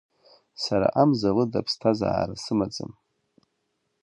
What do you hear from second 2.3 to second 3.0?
сымаӡам!